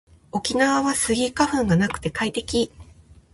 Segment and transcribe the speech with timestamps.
[0.31, 2.71] 沖縄はスギ花粉がなくて快適